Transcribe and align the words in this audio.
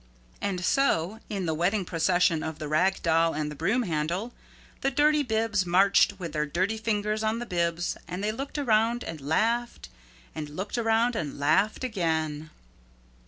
And 0.41 0.65
so 0.65 1.19
in 1.29 1.45
the 1.45 1.53
wedding 1.53 1.85
procession 1.85 2.41
of 2.41 2.57
the 2.57 2.67
Rag 2.67 3.03
Doll 3.03 3.35
and 3.35 3.51
the 3.51 3.55
Broom 3.55 3.83
Handle, 3.83 4.33
the 4.81 4.89
Dirty 4.89 5.21
Bibs 5.21 5.63
marched 5.63 6.17
with 6.19 6.33
their 6.33 6.47
dirty 6.47 6.77
fingers 6.77 7.21
on 7.21 7.37
the 7.37 7.45
bibs 7.45 7.97
and 8.07 8.23
they 8.23 8.31
looked 8.31 8.57
around 8.57 9.03
and 9.03 9.21
laughed 9.21 9.89
and 10.33 10.49
looked 10.49 10.79
around 10.79 11.15
and 11.15 11.37
laughed 11.37 11.83
again. 11.83 12.49